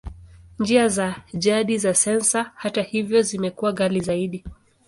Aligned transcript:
Njia 0.59 0.87
za 0.95 1.15
jadi 1.33 1.77
za 1.77 1.93
sensa, 1.93 2.51
hata 2.55 2.81
hivyo, 2.81 3.21
zimekuwa 3.21 3.71
ghali 3.73 3.99
zaidi. 4.01 4.43